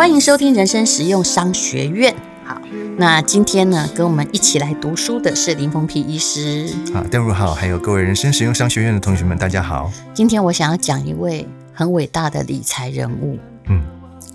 [0.00, 2.16] 欢迎收听人生实用商学院。
[2.42, 2.58] 好，
[2.96, 6.74] 那今天呢，跟我们一起来读书的是林峰皮医师。
[6.90, 9.92] 好，邓如好，还有各位人生实用商学院的同学们，大家好。
[10.14, 13.38] 今天我想要讲一位很伟大的理财人物。
[13.68, 13.84] 嗯，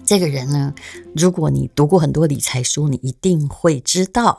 [0.06, 0.72] 这个人呢，
[1.16, 4.38] 如果你读过很多理财书，你一定会知道。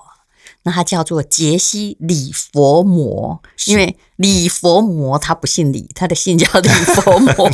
[0.63, 7.51] 那他叫做杰西·李佛摩，因为李佛摩他不姓李，他的姓叫李佛摩。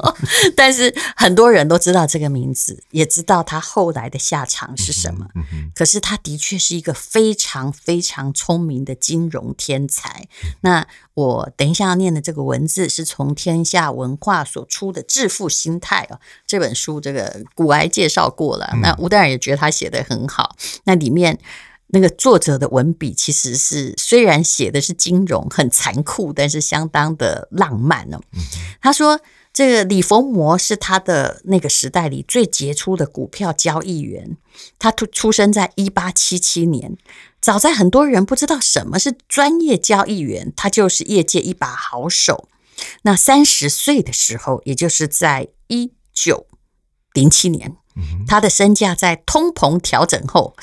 [0.56, 5.26] 但是很多人都知道这个名字，也知道他后来的下场是什么。
[5.74, 10.26] 可是他的确是一个非常非常聪明的金融天才。
[10.62, 18.72] 那我等一下要念的这个文字是从天下文化所出的《致富心态》哦，这本书这个古癌介绍过了。
[18.80, 20.56] 那吴淡如也觉得他写得很好。
[20.84, 21.38] 那里面。
[21.94, 28.20] 那个作者的文笔其实是虽然写的是金融很残酷，但是相当的浪漫哦。
[28.82, 29.20] 他说，
[29.52, 34.36] 这个李佛摩是他的那个时代里最杰出的股票交易员。
[34.78, 36.96] 他出出生在一八七七年，
[37.40, 42.48] 早在很多人不知道什么是专业交易员，他就是业界一把好手。
[43.02, 46.48] 那三十岁的时候，也就是在一九
[47.12, 47.76] 零七年，
[48.26, 50.54] 他的身价在通膨调整后。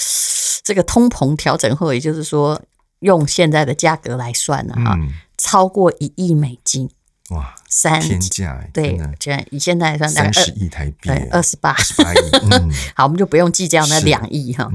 [0.64, 2.62] 这个通膨调整后，也就是说，
[3.00, 6.88] 用现在的价格来算了哈，嗯、超过一亿美金，
[7.32, 12.18] 哇，三天价，对，这样以现在来算，三十亿台币，二十八，二十八亿，
[12.52, 14.70] 嗯、好，我们就不用计较那两亿哈。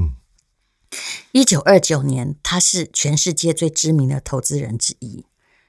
[1.31, 5.25] 一九二九年，他是全世界最知名的投资人之一。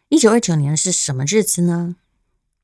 [0.08, 1.94] 一九二九年是什么日子呢？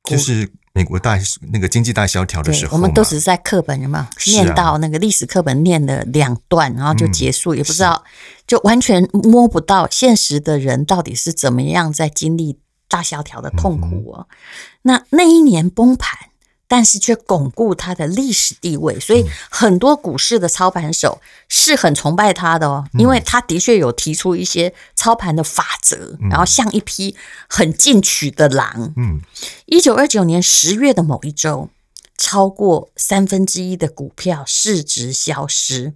[0.04, 0.50] 就是。
[0.76, 1.16] 美国大
[1.52, 8.02] 那个经济大萧条的时候，我们都只是在课本有没有念到那个历史课本念了两段，然后就结束，嗯、也不知道，
[8.44, 14.26] 就完全摸不到现实的人到底是怎么样在经历大萧条的痛苦哦。
[14.28, 14.36] 嗯、
[14.82, 16.18] 那那一年崩盘。
[16.66, 27.14] 但是却巩固他的历史地位，所以很多股市的操盘手是很崇拜他的哦，因为他的确有提出一些操盘的法则，然后像一匹
[27.48, 28.92] 很进取的狼。
[28.96, 29.20] 嗯，
[29.66, 31.68] 一九二九年十月的某一周，
[32.16, 35.92] 超过三分之一的股票市值消失。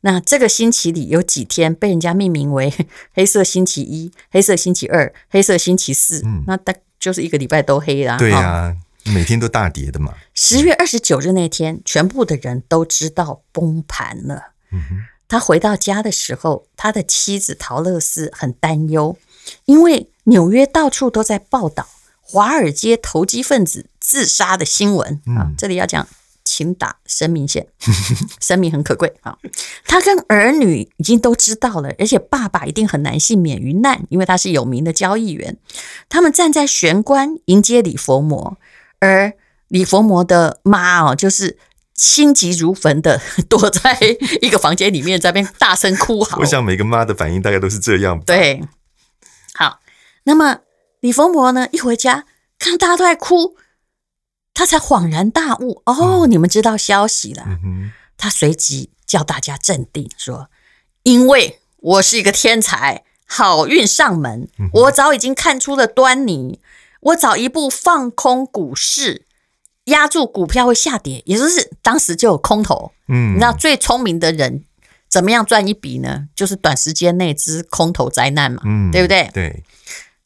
[0.00, 2.72] 那这个星期里有几天被人家命名为
[3.12, 6.22] “黑色星期一”、“黑色星期二”、“黑色星期四”。
[6.46, 8.16] 那大就是一个礼拜都黑啦。
[8.16, 8.74] 对呀。
[9.12, 10.14] 每天都大跌的嘛。
[10.34, 14.52] 十月二十九日那天，全部的人都知道崩盘了。
[14.72, 14.98] 嗯哼。
[15.28, 19.16] 他回到家的时候，他的妻子陶乐斯很担忧，
[19.64, 21.88] 因为纽约到处都在报道
[22.20, 25.20] 华尔街投机分子自杀的新闻。
[25.26, 26.06] 嗯、啊，这里要讲，
[26.44, 27.66] 请打生命线，
[28.40, 29.36] 生命很可贵啊。
[29.84, 35.56] 他跟儿女已经都知道了，而且爸爸一定很难幸免于难，因为他是有名的交易员。
[36.08, 38.56] 他们站在玄关迎接李佛摩。
[39.00, 39.32] 而
[39.68, 41.58] 李佛摩的妈哦，就是
[41.94, 43.98] 心急如焚的 躲在
[44.40, 46.38] 一个房间里面，在那边大声哭嚎。
[46.38, 48.20] 我想每个妈的反应大概都是这样。
[48.20, 48.62] 对，
[49.54, 49.80] 好，
[50.24, 50.60] 那么
[51.00, 52.24] 李佛摩呢，一回家
[52.58, 53.56] 看到大家都在哭，
[54.54, 55.82] 他才恍然大悟。
[55.86, 57.44] 哦，你们知道消息了。
[57.46, 57.92] 嗯。
[58.18, 60.48] 他随即叫大家镇定，说
[61.04, 66.58] ：“因为我是一个天才，好运上门，我早已经看出了端倪。”
[67.06, 69.26] 我早一步放空股市，
[69.84, 72.92] 压住股票会下跌，也就是当时就有空头。
[73.08, 74.64] 嗯，你知道最聪明的人
[75.08, 76.28] 怎么样赚一笔呢？
[76.34, 79.30] 就是短时间内之空头灾难嘛，嗯，对不对？
[79.32, 79.62] 对。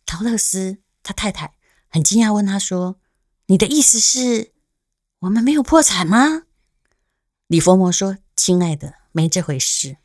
[0.07, 1.53] 陶乐斯他太太
[1.89, 2.97] 很惊讶，问他说
[3.47, 4.53] ：“你的意思是
[5.21, 6.45] 我们没有破产吗？”
[7.47, 9.99] 李佛摩说：“亲爱的，没这回事。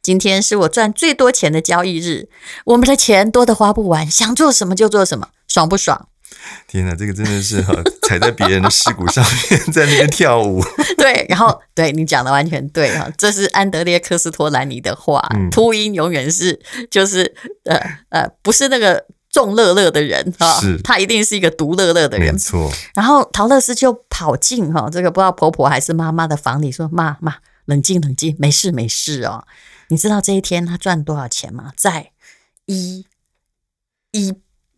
[0.00, 2.30] 今天是我赚最多钱的交易日，
[2.66, 6.08] 我们的钱多的花不完，想做什么就做什么，爽不爽？”
[6.66, 10.62] 天哪，这个真的是哈，踩在别人的尸骨上面，在那边跳舞。
[10.96, 16.60] 对，然后对你讲的完全对哈，这是安德烈·科斯托兰尼的话，秃鹰、嗯、永远是
[16.90, 17.76] 就是呃
[18.10, 22.32] 呃，不是那个众乐乐的人哈，是他一定是一个独乐乐的人。
[22.32, 22.70] 没错。
[22.94, 29.44] 然后陶乐斯就跑进哈，这个不知道婆婆还是妈妈的房里说：“妈妈，冷静冷静，没事没事哦。
[29.88, 31.72] 你知道这一天他赚多少钱吗？
[31.76, 32.12] 在
[32.66, 33.06] 一
[34.12, 34.34] 一。”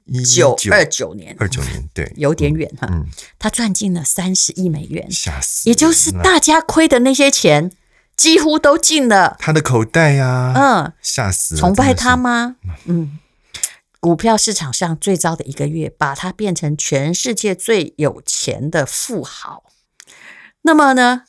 [0.06, 2.88] 一九二九年，二九年，对， 有点远哈。
[2.90, 3.06] 嗯，
[3.38, 5.68] 他赚进了三十亿美元，吓死！
[5.68, 7.70] 也就是大家亏的那些钱，
[8.16, 10.52] 几乎都进了他的口袋呀。
[10.56, 11.56] 嗯，吓死！
[11.56, 12.56] 崇拜他吗？
[12.86, 13.18] 嗯，
[14.00, 19.64] 股票市场上最糟的一个月，把他变成全世界最有钱的富豪。
[20.62, 21.22] 那么呢，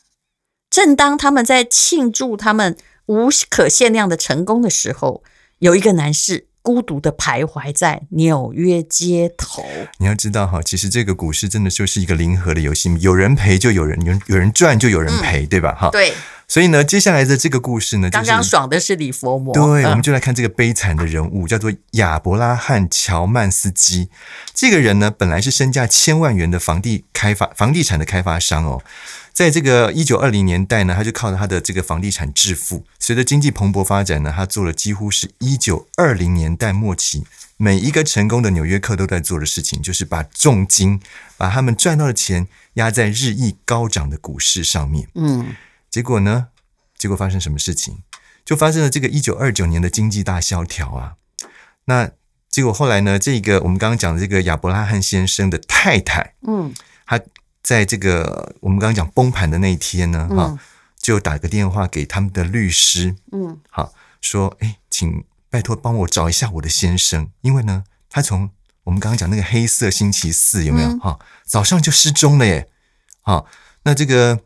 [0.68, 5.22] 正当他们在庆祝他们无可限量的成功的时候，
[5.60, 6.48] 有一个男士。
[6.64, 9.62] 孤独的徘徊在纽约街头。
[9.98, 15.76] 你要知道哈，其实这个股市真的就是一个零和的游戏，有人赔就有人有有人赚就有人赔，嗯、对吧？
[15.78, 16.14] 哈，对。
[16.48, 24.08] 所以呢，接下来的这个故事呢，刚刚爽的是李佛摩，对，嗯、我们就来看这个悲惨的人物，叫做亚伯拉罕·乔曼斯基。
[24.54, 28.82] 这个人呢，本来是身价千万元的房地开发房地产的开发商哦，
[29.34, 32.86] 在这个一九二零年代呢，他就靠着他的这个房地产致富。
[33.00, 37.26] 随着经济蓬勃发展呢，他做了几乎是一九二零年代末期
[37.56, 41.00] 每一个成功的纽约客都在做的事情，就是把重金
[41.36, 45.08] 把他们赚到的钱压在日益高涨的股市上面。
[45.14, 45.56] 嗯。
[45.90, 46.46] 结果呢？
[46.96, 47.98] 结果发生什么事情？
[48.44, 51.14] 就发生了这个一九二九年的经济大萧条啊。
[51.86, 52.12] 那
[52.48, 53.18] 结果后来呢？
[53.18, 56.72] 这个我们刚刚讲的这个亚伯拉罕先生的太太，嗯，
[57.04, 57.20] 他
[57.64, 60.58] 在这个我们刚刚讲崩盘的那一天呢，哈、嗯，
[61.00, 68.50] 就打个电话给他们的律师，嗯，好，说，哎，请拜托帮我找一下我的先生，因为呢，他从
[68.84, 70.96] 我们刚刚讲那个黑色星期四有没有？
[70.98, 72.68] 哈、嗯，早上就失踪了耶。
[73.22, 73.46] 好，
[73.82, 74.38] 那这个。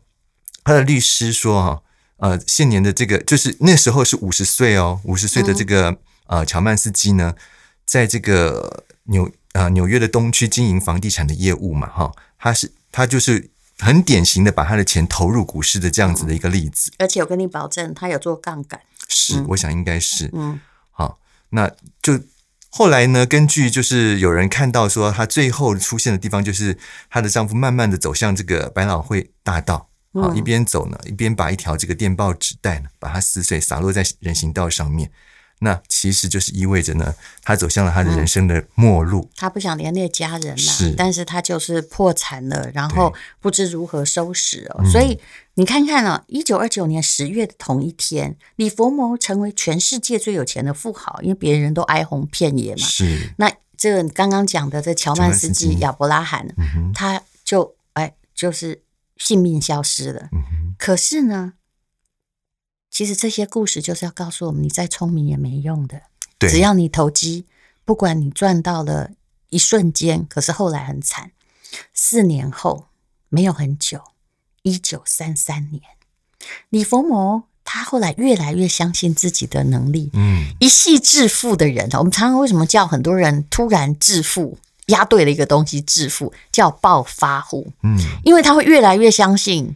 [0.61, 1.81] 他的律师说：“哈，
[2.17, 7.33] 呃，现年的这个就是那时候是五十岁哦，五十岁的这个呃乔曼斯基呢，
[7.85, 16.91] 在这个纽呃纽约的东区经营房地产的业务嘛，哈，他是他就是很典型的把他的钱投入股市的这样子的一个例子。
[16.97, 18.81] 而且我跟你保证，他有做杠杆。
[19.07, 20.59] 是，我想应该是，嗯，
[20.91, 21.17] 好，
[21.51, 22.19] 那就
[22.69, 26.77] 后来呢，根据就是有人看到说，她最后出现的地方就是
[27.09, 35.09] 她的丈夫慢慢的走向这个百老汇大道。”好，一边走呢，一边把一条这个电报纸带呢，把它撕碎，洒落在人行道上面。
[35.59, 37.13] 那其实就是意味着呢，
[37.43, 39.21] 他走向了他的人生的末路。
[39.21, 44.83] 嗯、他不想连累家人了，是，但是他就是破产了，然后不知如何收拾哦。
[44.89, 45.19] 所以
[45.55, 52.87] 你看看啊，一九二九年十月的同一天，李佛摩成为全世界最有钱的富豪，因为别人都哀鸿遍野嘛。
[52.87, 53.33] 是。
[53.37, 58.81] 那这个刚刚讲的这乔曼斯基亚伯拉罕，嗯、他就哎就是。
[59.19, 60.29] 性命消失了，
[60.77, 61.51] 可是呢，
[62.89, 66.01] 其实这些故事就是要告诉我们：你再聪明也没用的。
[66.37, 67.45] 对，只要你投机，
[67.85, 69.11] 不管你赚到了
[69.49, 71.31] 一瞬间，可是后来很惨。
[71.93, 72.87] 四年后，
[73.29, 74.01] 没有很久，
[74.63, 75.81] 一九三三年，
[76.69, 84.57] 李佛摩他后来越来越相信自己的能力，嗯，一系致富的人，我们常常为什么叫很多人突然致富？
[84.87, 87.71] 押对了一个东西致富，叫暴发户。
[87.83, 89.75] 嗯，因为他会越来越相信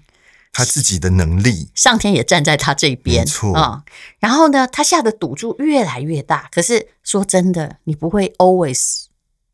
[0.53, 3.93] 他自己的能力，上天也站在他这边，没错啊、嗯。
[4.19, 6.47] 然后呢，他下的赌注越来越大。
[6.51, 9.07] 可是说真的，你不会 always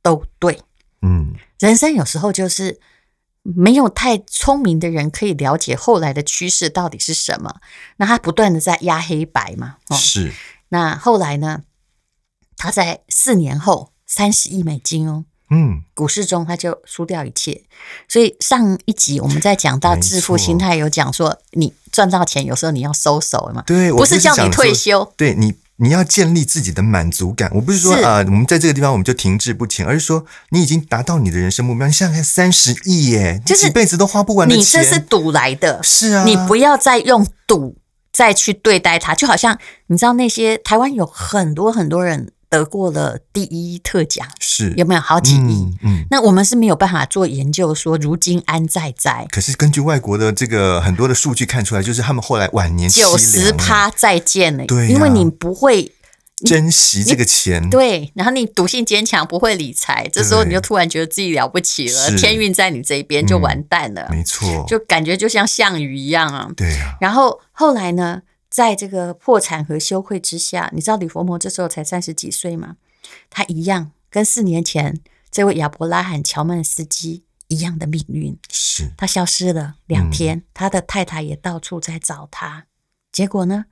[0.03, 0.61] 都对。
[1.01, 2.79] 嗯，人生有时候就是
[3.41, 7.61] 没有太聪明的人可以了解后来的趋势到底是什么。
[7.97, 9.77] 那他不断的在压黑白嘛。
[9.87, 10.33] 嗯、是。
[10.69, 11.63] 那后来呢？
[12.61, 15.23] 他在四年后三十亿美金哦。
[15.51, 17.63] 嗯，股市中他就输掉一切，
[18.07, 27.49] 所以上一集我们在讲到致富心态，有讲说你赚到钱，有时候你要收手嘛，对，不是叫你退休，对你你要建立自己的满足感。
[27.55, 31.87] 我不是说啊、呃，我们在这个地方我们就停滞不前，而是说你已经达到你的人生目标。
[31.87, 37.75] 你想想看，三十亿耶，就是几辈子都花不完的钱，你这是赌来的，是啊，你不要再用赌
[38.13, 39.57] 再去对待它，就好像
[39.87, 42.31] 你知道那些台湾有很多很多人。
[42.49, 44.73] 得过了第一特奖，是。
[44.75, 45.37] 有没有好几亿？
[45.37, 49.27] 嗯，嗯，那我们是没有办法做研究，说如今安在在。
[49.29, 55.91] 可是根据外国的这个很多的数据看出来，就是他们后来晚年九十趴再见了，对、啊，因为你不会
[56.45, 66.97] 珍惜这个钱，对，然后你赌性坚强，不会理财，这时候你就突然觉得自己了不起了，天运在你这边就完蛋了，嗯、没错，就感觉就像项羽一样啊，对啊。
[66.99, 68.21] 然后后来呢？
[68.49, 72.77] 在这个破产和羞愧之下，你知道李佛摩这时候才三十几岁吗？
[73.29, 74.99] 他一样跟四年前
[75.31, 78.37] 这位亚伯拉罕·乔曼斯基一样的命运。
[78.49, 82.65] 是，他消失了两天，嗯，他的太太也到处在找他，
[83.11, 83.65] 结果呢，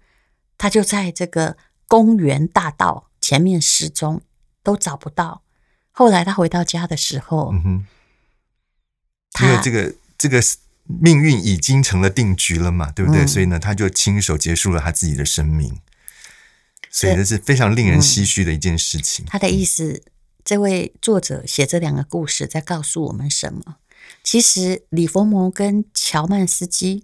[0.57, 1.57] 他就在这个
[1.87, 4.21] 公园大道前面失踪，
[4.61, 5.43] 都找不到。
[5.91, 7.85] 后来他回到家的时候，嗯哼，
[9.43, 10.39] 因为这个这个
[10.87, 13.23] 命运已经成了定局了嘛，对不对？
[13.23, 15.79] 嗯、所以呢，他就亲手结束了他自己的生命，
[16.89, 19.25] 所以这是非常令人唏嘘的一件事情。
[19.25, 20.01] 嗯、他的意思，
[20.45, 23.75] 这位作者写这两个故事，在告诉我们什么？
[24.23, 27.03] 其实李佛摩跟乔曼斯基，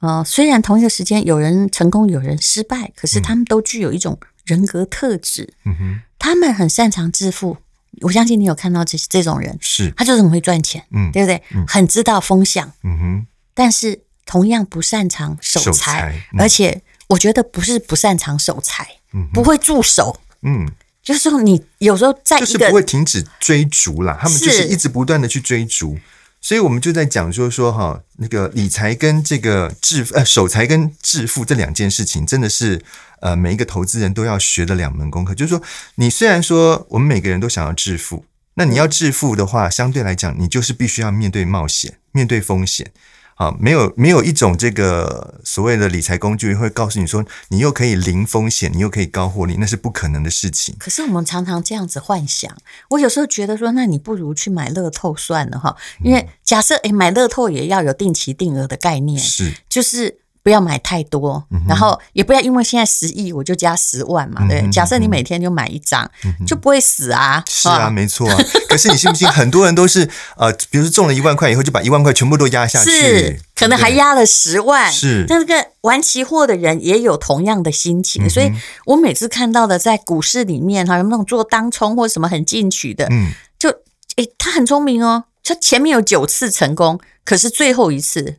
[0.00, 5.54] 呃，虽然同一个时间有人成功，有人失败，可是他们都具有一种人格特质。
[5.64, 7.56] 嗯哼，他们很擅长致富。
[8.02, 11.42] 我相信你有看到这这种人，是他就是很会赚钱，嗯，对不对？
[11.54, 13.26] 嗯、很知道风向，嗯哼。
[13.54, 20.68] 但是同样不擅长守财，而且我觉得不是不擅长守财，嗯，不会驻守，嗯，
[21.02, 25.98] 就是说你有时候在就是不会停止追逐啦，他们就是一直不断的去追逐。
[26.44, 32.82] 所以我们就在讲说说哈，那个理财跟这个致富呃守财跟致富这两件事情，真的是
[33.20, 35.34] 呃每一个投资人都要学的两门功课。
[35.34, 35.62] 就是说，
[35.94, 42.92] 你虽然说我们每个人都想要致富，那你要致富的话，相对来讲，你就是必须要面对冒险，面对风险。
[43.36, 50.74] 啊，没有没有一种这个所谓的理财工具会告诉你说，你又可以零风险，你又可以高获利，那是不可能的事情。
[50.78, 52.56] 可是我们常常这样子幻想，
[52.90, 60.18] 我有时候觉得说，那你不如去买乐透算了哈，因为假设诶买乐透也要有定期定额的概念，是就是。
[60.44, 64.46] 不要买太多，然后也不要因为现在十亿我就加十万嘛。
[64.46, 66.08] 对，假设你每天就买一张，
[66.46, 67.42] 就不会死啊。
[67.48, 68.36] 是啊，没错啊。
[68.68, 74.92] 可是你信不信，很多人都是呃，比如说中了一万块以后，就把一万块全部都压下去，是可能还压了十万。
[74.92, 78.52] 是，但这个玩期货的人也有同样的心情，所以
[78.84, 83.70] 我每次看到的在股市里面哈，有那种做当冲或什么很进取的，嗯，就
[84.16, 88.36] 诶，他很聪明哦，他前面有九次成功，可是最后一次。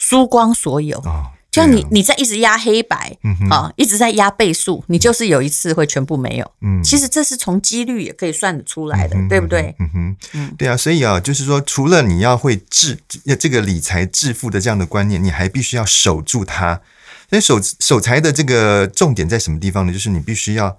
[0.00, 6.52] 输光所有，哦、就像你，你在一直压黑白，啊、嗯哦，一直在压倍数，你就是有一次会全部没有。
[6.62, 9.74] 嗯，其实这是从几率也可以算得出来的，嗯、对不对？
[9.78, 12.98] 嗯哼，嗯，对啊，所以啊，就是说，除了你要会致
[13.38, 16.80] 这个理财致富的这样的观念，你还必须要守住它。
[17.28, 19.92] 所以守守财的这个重点在什么地方呢？
[19.92, 20.78] 就是你必须要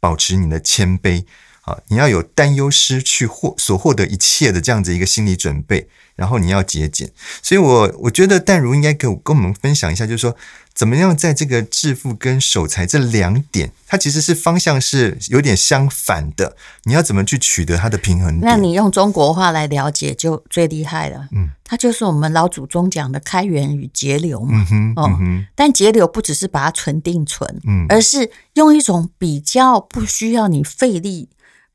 [0.00, 1.24] 保持你的谦卑。
[1.62, 5.88] 啊，你要有担忧失去获所获得一切的这样子一个心理准备，
[6.22, 7.10] 然后你要节俭。
[7.42, 10.36] 所以我，我我觉得淡如应该跟跟我们分享一下，就是说
[10.72, 16.56] 怎么样在这个致富跟守财这两点，它其实是方向是有点相反的。
[16.84, 18.40] 你要怎么去取得它的平衡点？
[18.44, 21.26] 那你用中国话来了解就最厉害了。
[21.32, 24.50] 嗯，它就是我们老祖宗讲的开源与节流嘛。
[24.52, 31.28] 嗯哼，嗯哼哦，但节流不只是把它存定存，嗯，而是用一种比较不需要你费力。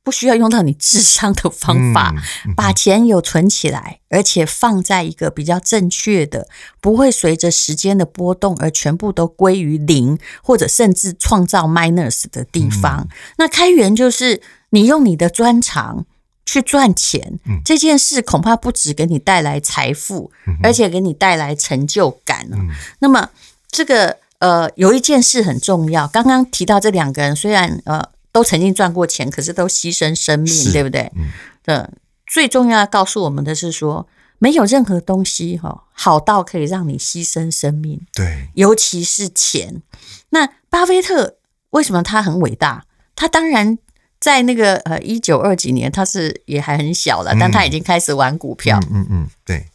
[0.07, 2.15] 不需要用到你智商的方法，
[2.55, 6.47] 把钱有存起来，而且放在一个比较正确的，
[6.79, 13.01] 不会随着时间的波动而全部都归于零，或者甚至创造 minus 的地方。
[13.01, 13.07] 嗯、
[13.39, 16.05] 那开源就是你用你的专长
[16.45, 22.47] 去赚钱，嗯、这件事恐怕不只给你带来财富，嗯、而且给你带来成就感。
[22.53, 23.29] 嗯、那么
[23.69, 28.07] 这个呃，有一件事很重要，刚刚提到这两个人，虽然呃。
[28.37, 31.11] 都曾经赚过钱，可是都牺牲生命，对不对？
[31.15, 31.31] 嗯，
[31.63, 31.89] 对。
[32.27, 37.99] 最重要要告诉我们的是说，没有任何东西哈好到可以让你牺牲生命。
[38.13, 39.81] 对，尤其是钱。
[40.29, 41.37] 那巴菲特
[41.71, 42.85] 为什么他很伟大？
[43.15, 43.79] 他当然
[44.19, 48.79] 在那个呃一九二几年，他是也还很小了，嗯、但他已经开始玩股票。
[48.91, 49.65] 嗯嗯，嗯，对。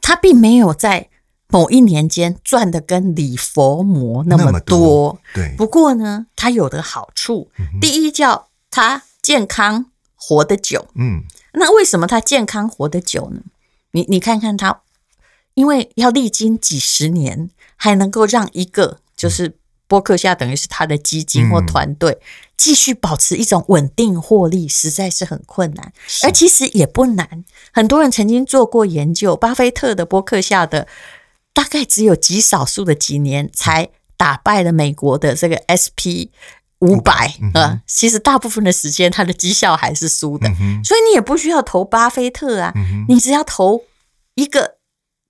[0.00, 1.08] 他并没有在。
[1.52, 5.20] 某一年间赚的跟李佛魔那么多。
[5.56, 10.88] 不过呢，它有的好处，嗯、第一叫他健康活得久。
[10.94, 13.42] 嗯，那为什么他健康活得久呢？
[13.90, 14.80] 你你看看他，
[15.52, 22.18] 因为要历经几十年，还能够让一个就是波克夏等于是他的基金或团队
[22.56, 25.92] 继续保持一种稳定获利，实在是很困难。
[26.22, 27.44] 而其实也不难，
[27.74, 30.88] 很多人曾经做过研究，巴菲特的波克夏的。
[31.54, 36.30] 大概只有极少数的几年才打败了美国的这个 SP
[36.78, 43.82] 五百啊，其实大部分的时间它的绩效还是输的，嗯、所以你也不需要投巴菲特啊，嗯、你只要投
[44.34, 44.78] 一个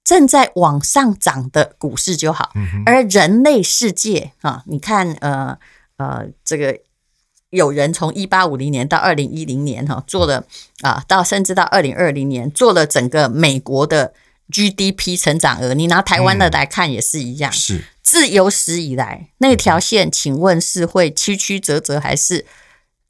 [0.05, 2.53] 正在往上涨的股市就好。
[2.55, 5.59] 嗯、而人类世界啊，你看呃
[5.97, 6.79] 呃，这个
[7.51, 10.45] 有人从一八五零年到二零一零年哈做了
[10.83, 14.15] 啊，到甚至到二零二零年做了整个美国的。
[14.53, 17.51] GDP 成长额，你拿台湾的来看也是一样。
[17.51, 22.45] 嗯、是自有史以来那条线，请问是会曲曲折折，还是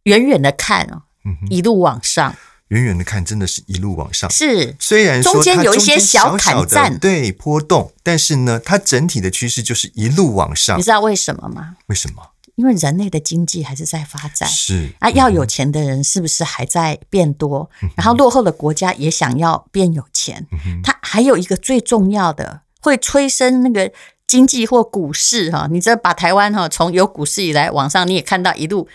[0.05, 1.03] 远远的看哦？
[1.25, 2.37] 嗯、一路往上，
[2.69, 4.31] 远远的看，真的是一路往上。
[4.31, 10.79] 是，虽然说中间有一些小坎站，对波动，但是呢，它整体的趋势就是一路往上。
[10.79, 11.77] 你知道为什么吗？
[11.87, 12.29] 为什么？
[12.57, 17.69] 因为人类的经济还是在发展，是啊，要有钱的人是不是还在变多？
[17.83, 20.47] 嗯、然后落后的国家也想要变有钱。
[20.53, 23.93] 嗯、哼它还有一个最重要的，会催生那个
[24.27, 25.69] 经济或股市哈。
[25.71, 28.89] 你这把台湾哈从有股市以来往上，你也看到一路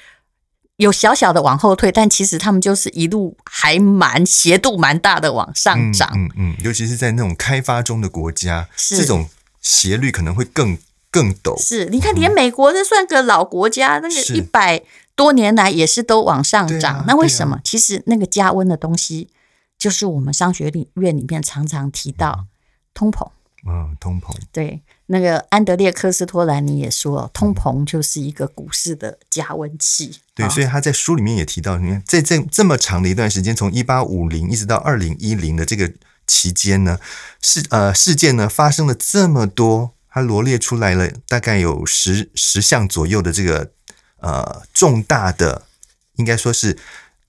[0.78, 6.10] 有小小的往后退，但其实他们就是一路还蛮斜度蛮大的往上涨。
[6.16, 9.30] 嗯嗯，尤其是在那种开发中的国家，是这种
[9.62, 10.76] 斜率可能会更。
[11.10, 14.84] 更陡是，你看，连美国这算个老国家，嗯、那个一百
[15.16, 16.98] 多年来也是都往上涨。
[16.98, 17.56] 啊、那为什么？
[17.56, 19.30] 啊、其实那个加温的东西，
[19.78, 22.46] 就是我们商学院里面常常提到
[22.94, 23.30] 通膨。
[23.66, 24.34] 嗯，通膨。
[24.52, 30.20] 对，那个安德烈科斯托兰尼也说，通膨就是一个股市的加温器。
[30.34, 35.92] 对，所以他在书里面也提到，你看在这这么长的一段时间，从一八五零一直到二零一零的这个
[36.26, 37.00] 期间呢，
[37.42, 43.72] 事呃事件呢发生了这么多，他罗列出来了大概有十十项左右的这个
[44.22, 45.64] 呃重大的，
[46.16, 46.78] 应该说是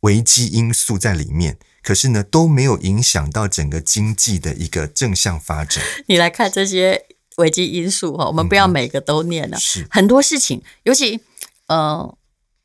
[0.00, 1.58] 危机因素在里面。
[1.88, 5.82] 可是呢，都没有影响到整个经济的一个正向发展。
[6.06, 7.06] 你来看这些。
[7.38, 9.56] 危机因素哈，我们不要每个都念了。
[9.56, 11.20] 嗯、是很多事情，尤其
[11.68, 12.17] 呃，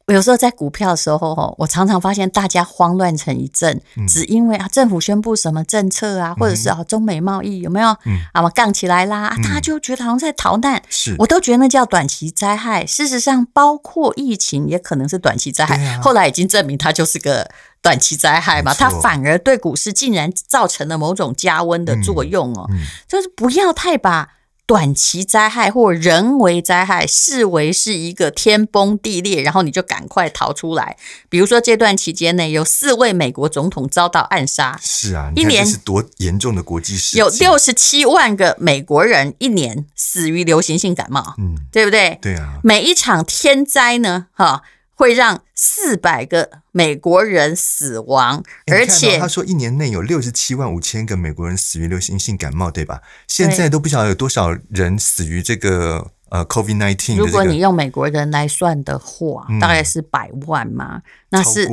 [0.07, 10.81] 有时候在股票的时候哈，我常常发现大家慌乱成一阵，嗯、只因为啊政府宣布什么政策啊，或者是啊中美贸易有没有、嗯、啊嘛杠起来啦，他就觉得好像在逃难。
[10.89, 12.85] 是，我都觉得那叫短期灾害。
[12.85, 15.81] 事实上，包括疫情也可能是短期灾害。
[15.81, 17.49] 啊、后来已经证明它就是个
[17.81, 22.65] 短期灾害嘛，它反而对股市竟然造成了某种加温的作用哦。
[22.71, 24.29] 嗯嗯、就是不要太把。
[24.65, 30.95] 短期灾害或人为灾害视为是一个天崩地裂，然后你就赶快逃出来。
[31.27, 42.17] 比如说这段期间内有四位美国总统遭到暗杀，是啊，一年是多严重的国际事件，有六十七万个美国人一年死于流行性感冒，嗯，对不对？
[42.21, 44.63] 对啊，每一场天灾呢，哈。
[45.03, 53.01] 会让四百个美国人死亡，而且他说一年内有六十七万五千个美国人死于流行性感冒，对吧？
[53.27, 57.17] 现在都不晓得有多少人死于这个呃 COVID nineteen。
[57.17, 61.01] 如果你用美国人来算的话，大概是百万嘛？
[61.31, 61.67] 那是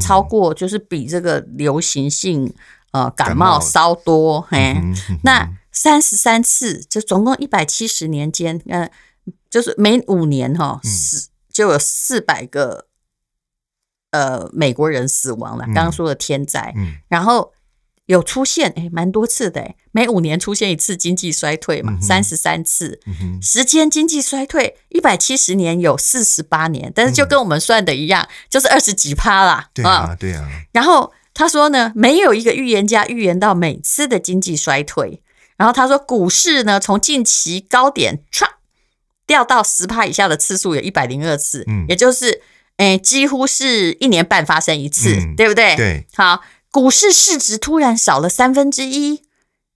[0.00, 2.54] 超过，就是比这个流行性
[2.92, 4.40] 呃感冒稍多。
[4.42, 4.76] 嘿，
[5.24, 8.88] 那三十三次，就总共一百七十年间，嗯，
[9.50, 11.30] 就是每五年哈死。
[11.58, 12.86] 就有四百个
[14.12, 16.72] 呃美国人死亡了，刚刚说的天灾，
[17.08, 17.52] 然后
[18.06, 23.00] 有出现哎，蛮多次的，每五年出现一次经济衰退嘛，三十三次，
[23.42, 30.48] 时间经济衰退一百七十年有四十八年，但是就跟我们算的一样，嗯、就是二十几趴啦，对啊，对啊。
[30.70, 35.20] 然后他说呢，没有一个预言家预言到每次的经济衰退，
[35.56, 38.22] 然后他说股市呢从近期高点
[39.28, 42.40] 掉到十趴以下的次数有一百零二次，嗯，也就是，
[42.78, 45.76] 诶，几乎是一年半发生一次，嗯、对不对？
[45.76, 49.22] 对，好，股市市值突然少了三分之一，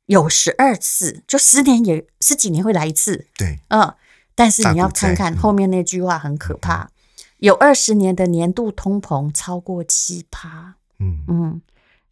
[0.06, 3.94] 有十二次，就十年也十几年会来一次，对，嗯，
[4.34, 6.90] 但是你要看看后面那句话很可怕，嗯、
[7.40, 11.18] 有二十年的年度通膨超过七趴，嗯。
[11.28, 11.60] 嗯，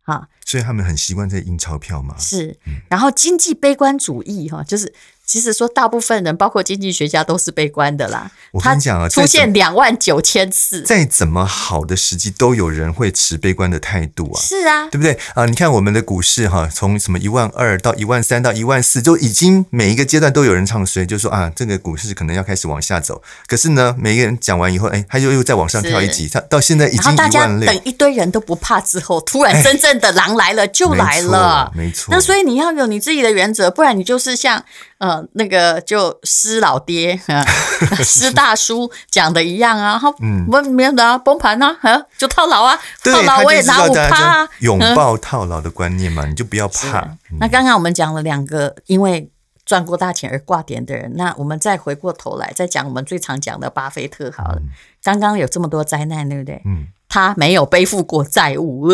[0.02, 2.58] 好，所以他们很习惯在印钞票嘛，是，
[2.90, 4.92] 然后经济悲观主义哈，就是。
[5.30, 8.28] 其实说，大部分人，包括经济学家，都是悲观的啦。
[8.50, 14.40] 我跟你讲啊，出现两万九千次，再怎么好的时机，都有人会持悲观的态度啊。
[14.40, 15.46] 是啊，对不对啊？
[15.46, 23.22] 你看我们的股市哈，从什么一万二到一万三到一万四，就已经每一个阶段都有人唱衰，就说啊，这个股市可能要开始往下走。
[23.46, 27.72] 可是呢，每一个人讲完以后，哎，他又又再往上跳一级，他到现在已经一万六。
[27.72, 31.86] 等一堆人都不怕之后，突然真正的狼来了就来了，没错。
[31.86, 32.06] 没错。
[32.10, 34.64] 那所以你要有你自己的原则，不然你就是像。
[35.00, 37.42] 呃，那个就施老爹啊，
[38.04, 40.12] 施大叔讲的一样啊，哈，
[40.52, 47.16] 我没有的崩盘啊，啊，就套牢啊，套牢我也拿五趴啊，拥抱套牢的观念嘛，你就不要怕。
[47.38, 49.30] 那刚刚我们讲了两个因为
[49.64, 54.60] 赚过大钱而挂点的人，那我们再回过头来再讲我们最常讲的巴菲特好了。
[55.02, 56.60] 刚刚有这么多灾难，对不对？
[56.66, 58.90] 嗯，他没有背负过债务。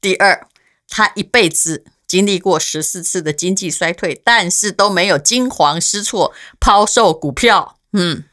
[0.00, 0.48] 第二，
[0.88, 1.84] 他一辈子。
[2.12, 7.78] 经历过十四次的经济衰退，但是都没有惊慌失措抛售股票。
[7.94, 8.24] 嗯，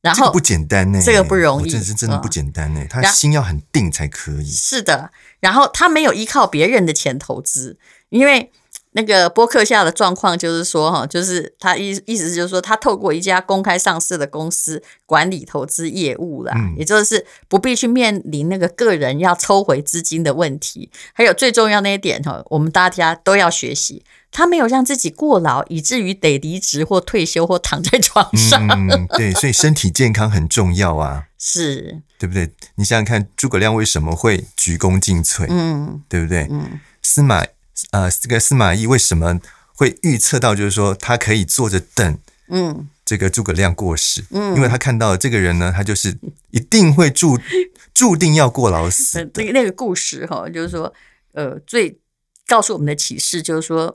[0.00, 2.86] 然后不简单呢，这个不容易，这是真的不简单呢。
[2.88, 4.48] 他心要很定才可以。
[4.48, 5.10] 是的，
[5.40, 8.52] 然后他没有依靠别人的钱投资，因为。
[8.96, 20.90] 那个波克夏的状况就是说，哈，就是他意意思就是说，他透过一家公开上市的公司管理投资业务啦，嗯、也就是不必去面临那个个人要抽回资金的问题。
[21.12, 28.66] 还有最重要那一点哈，我们大家都要学习，他没有让自己过劳，以至于得离职或退休或躺在床上。
[28.66, 32.50] 嗯，对，所以身体健康很重要啊， 是对不对？
[32.76, 35.44] 你想想看，诸葛亮为什么会鞠躬尽瘁？
[35.50, 36.48] 嗯，对不对？
[36.50, 37.44] 嗯，司马。
[37.90, 39.38] 呃，这个司马懿为什么
[39.74, 46.18] 会预测到，就是说他可以坐着等，嗯，这个诸葛亮过世，嗯，因为他看到这个人呢，他就是
[46.50, 47.38] 一定会注
[47.92, 49.30] 注定要过劳死。
[49.34, 50.92] 那个那个故事哈，就是说，
[51.32, 51.98] 呃，最
[52.46, 53.94] 告诉我们的启示就是说，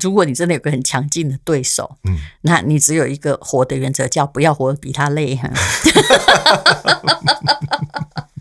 [0.00, 5.50] 如果你真的有个很强劲的对手，嗯，那你只有一个活的原则，叫不要活得比他累哈。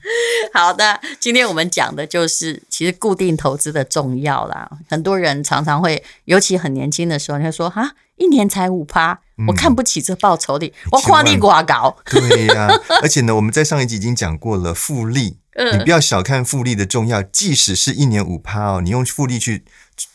[0.54, 4.70] 好的，今天我们讲的就是其实固定投资的重要啦。
[4.90, 11.96] 很多人常常会，尤其很年轻的时候，你会说哈，一年才五趴，我看不起这报酬率，嗯、我夸你寡高。
[12.06, 15.38] 对呀、啊，而且呢，我们在上一集已经讲过了复利，
[15.74, 17.22] 你不要小看复利的重要。
[17.22, 19.64] 即使是一年五趴哦，你用复利去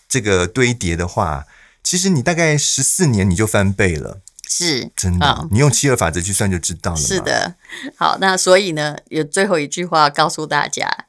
[0.08, 1.44] 这个堆叠的话，
[1.82, 4.20] 其实你大概十四年你就翻倍了。
[4.54, 6.98] 是真的，哦、你用七二法则去算就知道了。
[6.98, 7.56] 是的，
[7.96, 11.06] 好，那所以呢，有最后一句话告诉大家，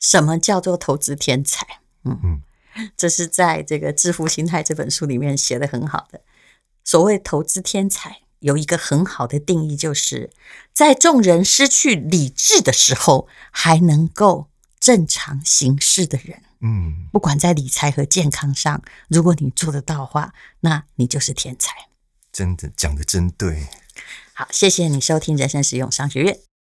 [0.00, 1.64] 什么叫做投资天才？
[2.04, 2.42] 嗯嗯，
[2.96, 6.22] 这是在这个《致富心态》这本书里面写的很好的。
[6.84, 10.30] 所谓投资天才，有一个很好的定义，就是
[10.72, 14.48] 在众人失去理智的时候，还能够
[14.80, 16.42] 正常行事的人。
[16.60, 21.70] 嗯，不管在理财和健康上，如果你做得到的话，那你就是天才。
[22.32, 23.66] 真的讲的真对，
[24.32, 26.51] 好，谢谢你收听人生实用商学院。